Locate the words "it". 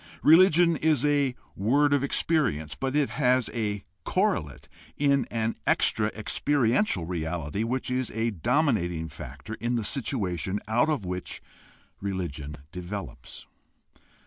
2.95-3.11